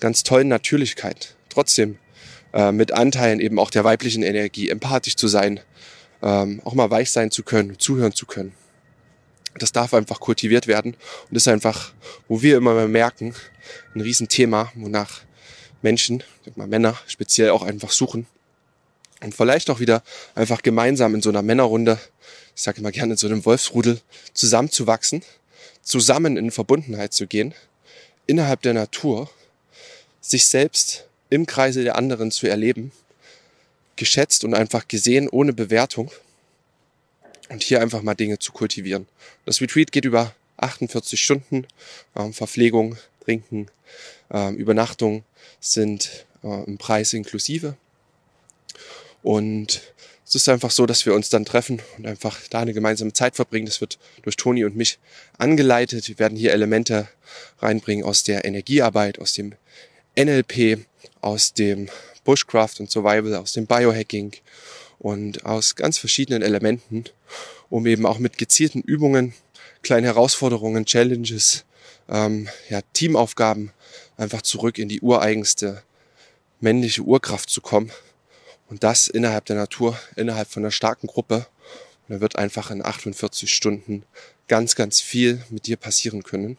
ganz 0.00 0.22
tollen 0.22 0.48
Natürlichkeit. 0.48 1.36
Trotzdem 1.48 1.98
äh, 2.52 2.72
mit 2.72 2.92
Anteilen 2.92 3.40
eben 3.40 3.58
auch 3.58 3.70
der 3.70 3.84
weiblichen 3.84 4.22
Energie, 4.22 4.68
empathisch 4.68 5.16
zu 5.16 5.28
sein, 5.28 5.60
ähm, 6.22 6.60
auch 6.64 6.74
mal 6.74 6.90
weich 6.90 7.10
sein 7.10 7.30
zu 7.30 7.42
können, 7.42 7.78
zuhören 7.78 8.12
zu 8.12 8.26
können. 8.26 8.52
Das 9.58 9.72
darf 9.72 9.94
einfach 9.94 10.18
kultiviert 10.18 10.66
werden 10.66 10.96
und 11.30 11.36
ist 11.36 11.46
einfach, 11.46 11.92
wo 12.26 12.42
wir 12.42 12.56
immer 12.56 12.74
mehr 12.74 12.88
merken, 12.88 13.34
ein 13.94 14.00
Riesenthema, 14.00 14.72
wonach 14.74 15.20
Menschen, 15.82 16.24
sag 16.44 16.56
mal 16.56 16.66
Männer 16.66 16.98
speziell 17.06 17.50
auch 17.50 17.62
einfach 17.62 17.92
suchen. 17.92 18.26
Und 19.24 19.34
vielleicht 19.34 19.70
auch 19.70 19.80
wieder 19.80 20.02
einfach 20.34 20.60
gemeinsam 20.60 21.14
in 21.14 21.22
so 21.22 21.30
einer 21.30 21.40
Männerrunde, 21.40 21.98
ich 22.54 22.60
sage 22.60 22.80
immer 22.80 22.92
gerne 22.92 23.14
in 23.14 23.16
so 23.16 23.26
einem 23.26 23.42
Wolfsrudel, 23.46 23.98
zusammenzuwachsen, 24.34 25.22
zusammen 25.82 26.36
in 26.36 26.50
Verbundenheit 26.50 27.14
zu 27.14 27.26
gehen, 27.26 27.54
innerhalb 28.26 28.60
der 28.60 28.74
Natur, 28.74 29.30
sich 30.20 30.46
selbst 30.46 31.06
im 31.30 31.46
Kreise 31.46 31.84
der 31.84 31.96
anderen 31.96 32.30
zu 32.30 32.46
erleben, 32.46 32.92
geschätzt 33.96 34.44
und 34.44 34.52
einfach 34.52 34.88
gesehen 34.88 35.26
ohne 35.30 35.54
Bewertung 35.54 36.10
und 37.48 37.62
hier 37.62 37.80
einfach 37.80 38.02
mal 38.02 38.14
Dinge 38.14 38.38
zu 38.38 38.52
kultivieren. 38.52 39.06
Das 39.46 39.62
Retreat 39.62 39.90
geht 39.90 40.04
über 40.04 40.34
48 40.58 41.18
Stunden. 41.18 41.66
Ähm, 42.14 42.34
Verpflegung, 42.34 42.98
Trinken, 43.24 43.68
ähm, 44.30 44.56
Übernachtung 44.56 45.24
sind 45.60 46.26
äh, 46.42 46.64
im 46.64 46.76
Preis 46.76 47.14
inklusive. 47.14 47.74
Und 49.24 49.80
es 50.26 50.34
ist 50.34 50.50
einfach 50.50 50.70
so, 50.70 50.84
dass 50.84 51.06
wir 51.06 51.14
uns 51.14 51.30
dann 51.30 51.46
treffen 51.46 51.80
und 51.96 52.06
einfach 52.06 52.38
da 52.50 52.60
eine 52.60 52.74
gemeinsame 52.74 53.14
Zeit 53.14 53.36
verbringen. 53.36 53.64
Das 53.64 53.80
wird 53.80 53.98
durch 54.22 54.36
Toni 54.36 54.66
und 54.66 54.76
mich 54.76 54.98
angeleitet. 55.38 56.06
Wir 56.08 56.18
werden 56.18 56.36
hier 56.36 56.52
Elemente 56.52 57.08
reinbringen 57.58 58.04
aus 58.04 58.22
der 58.22 58.44
Energiearbeit, 58.44 59.18
aus 59.18 59.32
dem 59.32 59.54
NLP, 60.14 60.84
aus 61.22 61.54
dem 61.54 61.88
Bushcraft 62.24 62.80
und 62.80 62.90
Survival, 62.90 63.34
aus 63.36 63.52
dem 63.52 63.66
Biohacking 63.66 64.32
und 64.98 65.46
aus 65.46 65.74
ganz 65.74 65.96
verschiedenen 65.96 66.42
Elementen, 66.42 67.04
um 67.70 67.86
eben 67.86 68.04
auch 68.04 68.18
mit 68.18 68.36
gezielten 68.36 68.82
Übungen, 68.82 69.32
kleinen 69.82 70.04
Herausforderungen, 70.04 70.84
Challenges, 70.84 71.64
ähm, 72.10 72.50
ja, 72.68 72.82
Teamaufgaben 72.92 73.72
einfach 74.18 74.42
zurück 74.42 74.76
in 74.76 74.90
die 74.90 75.00
ureigenste 75.00 75.82
männliche 76.60 77.00
Urkraft 77.00 77.48
zu 77.48 77.62
kommen. 77.62 77.90
Und 78.68 78.82
das 78.82 79.08
innerhalb 79.08 79.44
der 79.46 79.56
Natur, 79.56 79.98
innerhalb 80.16 80.48
von 80.48 80.62
einer 80.62 80.70
starken 80.70 81.06
Gruppe. 81.06 81.46
Und 82.08 82.16
da 82.16 82.20
wird 82.20 82.36
einfach 82.36 82.70
in 82.70 82.84
48 82.84 83.52
Stunden 83.52 84.04
ganz, 84.48 84.74
ganz 84.74 85.00
viel 85.00 85.42
mit 85.50 85.66
dir 85.66 85.76
passieren 85.76 86.22
können. 86.22 86.58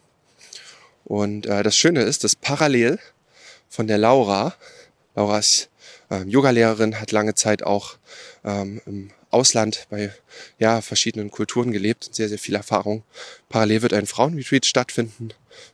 Und 1.04 1.46
äh, 1.46 1.62
das 1.62 1.76
Schöne 1.76 2.02
ist, 2.02 2.24
dass 2.24 2.34
parallel 2.34 2.98
von 3.68 3.86
der 3.86 3.98
Laura, 3.98 4.54
Laura 5.14 5.38
ist 5.38 5.68
ähm, 6.10 6.28
Yogalehrerin, 6.28 7.00
hat 7.00 7.12
lange 7.12 7.34
Zeit 7.34 7.62
auch 7.62 7.96
ähm, 8.44 8.80
im 8.86 9.10
Ausland 9.30 9.86
bei 9.90 10.12
ja, 10.58 10.80
verschiedenen 10.80 11.30
Kulturen 11.30 11.72
gelebt, 11.72 12.08
sehr, 12.12 12.28
sehr 12.28 12.38
viel 12.38 12.54
Erfahrung. 12.54 13.02
Parallel 13.48 13.82
wird 13.82 13.92
ein 13.92 14.06
Frauenretreat 14.06 14.66
stattfinden, 14.66 15.30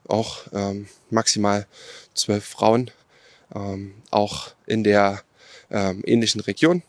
auch 0.09 0.41
ähm, 0.53 0.89
maximal 1.11 1.67
zwölf 2.15 2.45
Frauen, 2.45 2.91
ähm, 3.55 3.95
auch 4.11 4.53
in 4.67 4.85
der 4.85 5.23
ähm, 5.73 6.02
ähnlichen 6.05 6.41
Region 6.41 6.83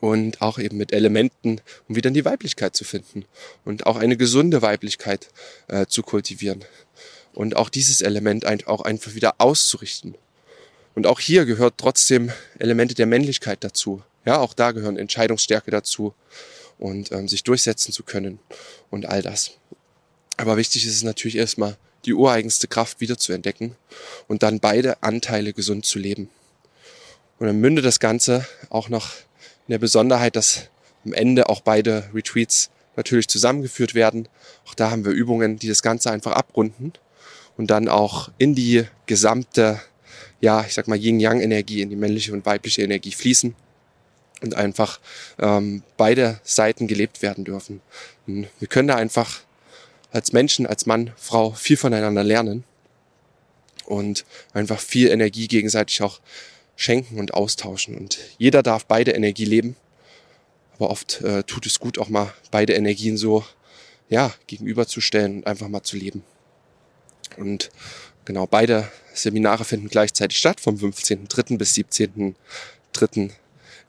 und 0.00 0.42
auch 0.42 0.58
eben 0.58 0.76
mit 0.76 0.92
Elementen, 0.92 1.60
um 1.88 1.96
wieder 1.96 2.08
in 2.08 2.14
die 2.14 2.24
Weiblichkeit 2.24 2.74
zu 2.74 2.84
finden 2.84 3.24
und 3.64 3.86
auch 3.86 3.96
eine 3.96 4.16
gesunde 4.16 4.62
Weiblichkeit 4.62 5.28
äh, 5.68 5.86
zu 5.86 6.02
kultivieren 6.02 6.64
und 7.32 7.56
auch 7.56 7.68
dieses 7.68 8.00
Element 8.00 8.44
ein, 8.44 8.66
auch 8.66 8.80
einfach 8.80 9.14
wieder 9.14 9.34
auszurichten. 9.38 10.16
Und 10.94 11.06
auch 11.06 11.20
hier 11.20 11.44
gehört 11.44 11.74
trotzdem 11.76 12.32
Elemente 12.58 12.94
der 12.94 13.06
Männlichkeit 13.06 13.64
dazu. 13.64 14.02
Ja, 14.24 14.38
auch 14.38 14.54
da 14.54 14.72
gehören 14.72 14.96
Entscheidungsstärke 14.96 15.70
dazu 15.70 16.14
und 16.78 17.12
ähm, 17.12 17.28
sich 17.28 17.42
durchsetzen 17.42 17.92
zu 17.92 18.04
können 18.04 18.38
und 18.90 19.06
all 19.06 19.22
das. 19.22 19.52
Aber 20.36 20.56
wichtig 20.56 20.86
ist 20.86 20.96
es 20.96 21.02
natürlich 21.02 21.36
erstmal, 21.36 21.76
die 22.04 22.14
ureigenste 22.14 22.68
Kraft 22.68 23.00
wieder 23.00 23.16
zu 23.18 23.32
entdecken 23.32 23.76
und 24.28 24.42
dann 24.42 24.60
beide 24.60 25.02
Anteile 25.02 25.52
gesund 25.52 25.86
zu 25.86 25.98
leben. 25.98 26.28
Und 27.44 27.48
dann 27.48 27.60
mündet 27.60 27.84
das 27.84 28.00
Ganze 28.00 28.46
auch 28.70 28.88
noch 28.88 29.10
in 29.68 29.72
der 29.72 29.78
Besonderheit, 29.78 30.34
dass 30.34 30.70
am 31.04 31.12
Ende 31.12 31.50
auch 31.50 31.60
beide 31.60 32.08
Retreats 32.14 32.70
natürlich 32.96 33.28
zusammengeführt 33.28 33.94
werden. 33.94 34.30
Auch 34.66 34.72
da 34.72 34.90
haben 34.90 35.04
wir 35.04 35.12
Übungen, 35.12 35.58
die 35.58 35.68
das 35.68 35.82
Ganze 35.82 36.10
einfach 36.10 36.32
abrunden 36.32 36.94
und 37.58 37.70
dann 37.70 37.88
auch 37.88 38.30
in 38.38 38.54
die 38.54 38.84
gesamte, 39.04 39.78
ja, 40.40 40.64
ich 40.66 40.72
sag 40.72 40.88
mal 40.88 40.96
Yin-Yang-Energie, 40.96 41.82
in 41.82 41.90
die 41.90 41.96
männliche 41.96 42.32
und 42.32 42.46
weibliche 42.46 42.80
Energie 42.80 43.12
fließen 43.12 43.54
und 44.40 44.54
einfach 44.54 44.98
ähm, 45.38 45.82
beide 45.98 46.40
Seiten 46.44 46.86
gelebt 46.86 47.20
werden 47.20 47.44
dürfen. 47.44 47.82
Und 48.26 48.48
wir 48.58 48.68
können 48.68 48.88
da 48.88 48.96
einfach 48.96 49.40
als 50.12 50.32
Menschen, 50.32 50.66
als 50.66 50.86
Mann, 50.86 51.12
Frau 51.18 51.50
viel 51.50 51.76
voneinander 51.76 52.24
lernen 52.24 52.64
und 53.84 54.24
einfach 54.54 54.80
viel 54.80 55.10
Energie 55.10 55.46
gegenseitig 55.46 56.00
auch 56.00 56.20
schenken 56.76 57.18
und 57.18 57.34
austauschen. 57.34 57.96
Und 57.96 58.18
jeder 58.38 58.62
darf 58.62 58.86
beide 58.86 59.12
Energie 59.12 59.44
leben, 59.44 59.76
aber 60.76 60.90
oft 60.90 61.20
äh, 61.22 61.44
tut 61.44 61.66
es 61.66 61.78
gut, 61.78 61.98
auch 61.98 62.08
mal 62.08 62.32
beide 62.50 62.74
Energien 62.74 63.16
so 63.16 63.44
ja, 64.08 64.32
gegenüberzustellen 64.46 65.38
und 65.38 65.46
einfach 65.46 65.68
mal 65.68 65.82
zu 65.82 65.96
leben. 65.96 66.22
Und 67.36 67.70
genau, 68.24 68.46
beide 68.46 68.90
Seminare 69.12 69.64
finden 69.64 69.88
gleichzeitig 69.88 70.38
statt, 70.38 70.60
vom 70.60 70.76
15.3. 70.76 71.58
bis 71.58 71.74
17.3 71.74 73.30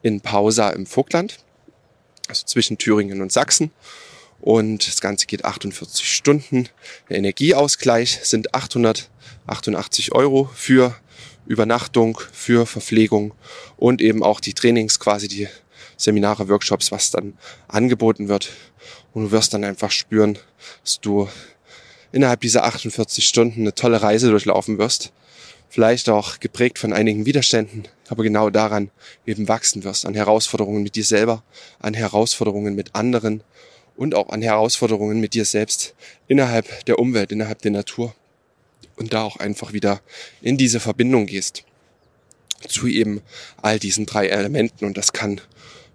in 0.01 0.22
Pausa 0.22 0.70
im 0.70 0.86
Vogtland, 0.86 1.39
also 2.27 2.46
zwischen 2.46 2.77
Thüringen 2.77 3.22
und 3.22 3.32
Sachsen. 3.32 3.72
Und 4.42 4.88
das 4.88 5.01
Ganze 5.01 5.25
geht 5.25 5.46
48 5.46 6.08
Stunden. 6.12 6.70
Der 7.10 7.18
Energieausgleich 7.18 8.20
sind 8.24 8.54
888 8.54 10.12
Euro 10.13 10.50
für 10.54 10.96
Übernachtung, 11.46 12.20
für 12.32 12.66
Verpflegung 12.66 13.34
und 13.78 14.02
eben 14.02 14.24
auch 14.24 14.40
die 14.40 14.54
Trainings, 14.54 15.00
quasi 15.00 15.28
die 15.28 15.48
Seminare, 15.98 16.50
Workshops, 16.50 16.92
was 16.92 17.12
dann 17.12 17.38
angeboten 17.68 18.28
wird. 18.28 18.52
Und 19.14 19.25
du 19.25 19.32
wirst 19.32 19.54
dann 19.54 19.64
einfach 19.64 19.92
spüren, 19.92 20.38
dass 20.84 21.00
du 21.00 21.30
innerhalb 22.12 22.42
dieser 22.42 22.64
48 22.64 23.28
Stunden 23.28 23.62
eine 23.62 23.75
tolle 23.75 24.02
Reise 24.02 24.30
durchlaufen 24.30 24.78
wirst. 24.78 25.12
Vielleicht 25.70 26.10
auch 26.10 26.40
geprägt 26.40 26.80
von 26.80 26.94
einigen 26.94 27.25
Widerständen, 27.25 27.88
aber 28.08 28.24
genau 28.24 28.50
daran 28.50 28.92
eben 29.25 29.48
wachsen 29.48 29.84
wirst, 29.84 30.06
an 30.06 30.14
Herausforderungen 30.14 30.84
mit 30.84 30.96
dir 30.96 31.04
selber, 31.04 31.44
an 31.80 31.94
Herausforderungen 31.94 32.75
mit 32.75 32.96
anderen 32.96 33.44
und 33.98 34.16
auch 34.16 34.30
an 34.30 34.42
Herausforderungen 34.42 35.20
mit 35.20 35.34
dir 35.34 35.46
selbst 35.46 35.96
innerhalb 36.28 36.86
der 36.86 37.00
Umwelt, 37.00 37.32
innerhalb 37.32 37.62
der 37.62 37.72
Natur. 37.72 38.14
Und 38.98 39.14
da 39.14 39.24
auch 39.24 39.38
einfach 39.38 39.74
wieder 39.74 40.02
in 40.42 40.58
diese 40.58 40.80
Verbindung 40.80 41.25
gehst 41.25 41.64
zu 42.68 42.88
eben 42.88 43.22
all 43.62 43.80
diesen 43.80 44.06
drei 44.06 44.28
Elementen. 44.28 44.86
Und 44.86 44.98
das 44.98 45.14
kann 45.14 45.42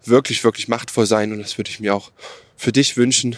wirklich, 0.04 0.44
wirklich 0.44 0.68
machtvoll 0.68 1.06
sein. 1.06 1.32
Und 1.32 1.38
das 1.38 1.58
würde 1.58 1.70
ich 1.70 1.80
mir 1.80 1.94
auch 1.94 2.12
für 2.56 2.72
dich 2.72 2.96
wünschen. 2.96 3.36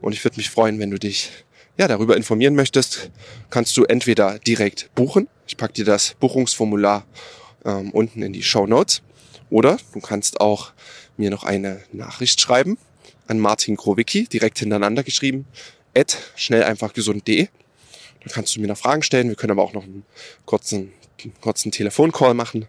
Und 0.00 0.12
ich 0.12 0.24
würde 0.24 0.36
mich 0.36 0.50
freuen, 0.50 0.78
wenn 0.78 0.90
du 0.90 0.98
dich 0.98 1.30
ja, 1.78 1.88
darüber 1.88 2.16
informieren 2.16 2.54
möchtest, 2.54 3.10
kannst 3.48 3.76
du 3.76 3.84
entweder 3.84 4.38
direkt 4.38 4.94
buchen. 4.94 5.28
Ich 5.46 5.56
packe 5.56 5.72
dir 5.72 5.84
das 5.84 6.14
Buchungsformular 6.20 7.06
ähm, 7.64 7.90
unten 7.90 8.22
in 8.22 8.32
die 8.32 8.42
Show 8.42 8.66
Notes. 8.66 9.02
Oder 9.48 9.78
du 9.92 10.00
kannst 10.00 10.40
auch 10.40 10.72
mir 11.16 11.30
noch 11.30 11.44
eine 11.44 11.82
Nachricht 11.92 12.40
schreiben 12.40 12.78
an 13.26 13.38
Martin 13.38 13.76
Krowicki, 13.76 14.24
direkt 14.24 14.58
hintereinander 14.58 15.02
geschrieben, 15.02 15.46
at 15.96 16.18
schnelleinfachgesund.de. 16.36 17.48
Da 18.24 18.30
kannst 18.30 18.54
du 18.54 18.60
mir 18.60 18.66
noch 18.66 18.78
Fragen 18.78 19.02
stellen. 19.02 19.28
Wir 19.28 19.36
können 19.36 19.52
aber 19.52 19.62
auch 19.62 19.72
noch 19.72 19.84
einen 19.84 20.04
kurzen, 20.44 20.92
kurzen 21.40 21.72
Telefoncall 21.72 22.34
machen. 22.34 22.66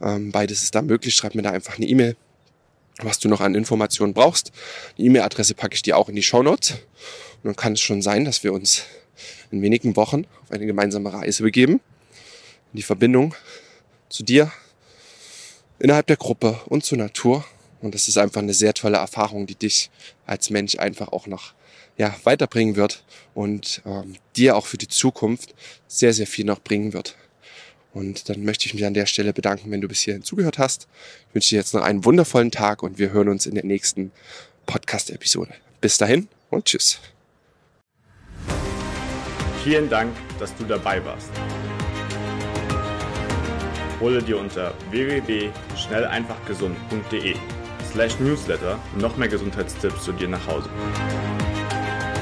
Ähm, 0.00 0.32
beides 0.32 0.62
ist 0.62 0.74
da 0.74 0.82
möglich. 0.82 1.14
Schreib 1.14 1.34
mir 1.34 1.42
da 1.42 1.50
einfach 1.50 1.76
eine 1.76 1.86
E-Mail, 1.86 2.16
was 2.98 3.18
du 3.18 3.28
noch 3.28 3.40
an 3.40 3.54
Informationen 3.54 4.14
brauchst. 4.14 4.52
Die 4.98 5.06
E-Mail-Adresse 5.06 5.54
packe 5.54 5.74
ich 5.74 5.82
dir 5.82 5.96
auch 5.96 6.08
in 6.08 6.16
die 6.16 6.22
Show 6.22 6.42
Notes. 6.42 6.72
Und 6.72 7.44
dann 7.44 7.56
kann 7.56 7.72
es 7.72 7.80
schon 7.80 8.02
sein, 8.02 8.24
dass 8.24 8.44
wir 8.44 8.52
uns 8.52 8.84
in 9.50 9.62
wenigen 9.62 9.96
Wochen 9.96 10.26
auf 10.42 10.50
eine 10.50 10.66
gemeinsame 10.66 11.12
Reise 11.12 11.42
begeben. 11.42 11.80
In 12.72 12.76
die 12.76 12.82
Verbindung 12.82 13.34
zu 14.08 14.22
dir, 14.22 14.52
innerhalb 15.78 16.06
der 16.06 16.16
Gruppe 16.16 16.60
und 16.66 16.84
zur 16.84 16.98
Natur. 16.98 17.44
Und 17.80 17.94
das 17.94 18.08
ist 18.08 18.18
einfach 18.18 18.42
eine 18.42 18.52
sehr 18.52 18.74
tolle 18.74 18.98
Erfahrung, 18.98 19.46
die 19.46 19.54
dich 19.54 19.90
als 20.26 20.50
Mensch 20.50 20.78
einfach 20.78 21.08
auch 21.08 21.26
noch 21.26 21.54
ja, 22.00 22.16
weiterbringen 22.24 22.74
wird 22.76 23.04
und 23.34 23.82
ähm, 23.84 24.16
dir 24.34 24.56
auch 24.56 24.64
für 24.64 24.78
die 24.78 24.88
Zukunft 24.88 25.54
sehr, 25.86 26.14
sehr 26.14 26.26
viel 26.26 26.46
noch 26.46 26.60
bringen 26.60 26.94
wird. 26.94 27.14
Und 27.92 28.30
dann 28.30 28.42
möchte 28.42 28.64
ich 28.64 28.72
mich 28.72 28.86
an 28.86 28.94
der 28.94 29.04
Stelle 29.04 29.34
bedanken, 29.34 29.70
wenn 29.70 29.82
du 29.82 29.88
bis 29.88 30.00
hierhin 30.00 30.22
zugehört 30.22 30.56
hast. 30.56 30.88
Ich 31.28 31.34
wünsche 31.34 31.50
dir 31.50 31.58
jetzt 31.58 31.74
noch 31.74 31.82
einen 31.82 32.06
wundervollen 32.06 32.50
Tag 32.50 32.82
und 32.82 32.98
wir 32.98 33.12
hören 33.12 33.28
uns 33.28 33.44
in 33.44 33.54
der 33.54 33.66
nächsten 33.66 34.12
Podcast-Episode. 34.64 35.52
Bis 35.82 35.98
dahin 35.98 36.28
und 36.48 36.64
tschüss. 36.64 37.00
Vielen 39.62 39.90
Dank, 39.90 40.16
dass 40.38 40.56
du 40.56 40.64
dabei 40.64 41.04
warst. 41.04 41.28
Hole 44.00 44.22
dir 44.22 44.38
unter 44.38 44.72
www.schnelleinfachgesund.de 44.90 47.34
slash 47.92 48.18
newsletter 48.20 48.78
noch 48.96 49.18
mehr 49.18 49.28
Gesundheitstipps 49.28 50.02
zu 50.02 50.12
dir 50.12 50.28
nach 50.28 50.46
Hause. 50.46 50.70